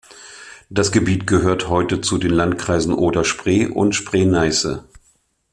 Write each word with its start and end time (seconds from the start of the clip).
Das 0.71 0.91
Gebiet 0.91 1.27
gehört 1.27 1.69
heute 1.69 2.01
zu 2.01 2.17
den 2.17 2.31
Landkreisen 2.31 2.91
Oder-Spree 2.91 3.67
und 3.67 3.93
Spree-Neiße. 3.93 4.83